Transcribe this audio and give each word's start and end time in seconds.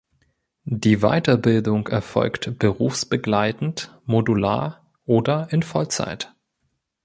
Die 0.65 1.03
Weiterbildung 1.03 1.87
erfolgt 1.87 2.57
berufsbegleitend, 2.57 4.01
modular 4.07 4.91
oder 5.05 5.49
in 5.53 5.61
Vollzeit. 5.61 6.33